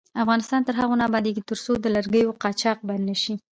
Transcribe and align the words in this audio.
افغانستان 0.23 0.61
تر 0.67 0.73
هغو 0.81 0.93
نه 0.99 1.05
ابادیږي، 1.09 1.41
ترڅو 1.49 1.71
د 1.79 1.85
لرګیو 1.95 2.37
قاچاق 2.43 2.77
بند 2.87 3.03
نشي. 3.09 3.35